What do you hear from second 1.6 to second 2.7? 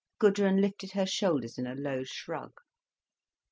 a low shrug.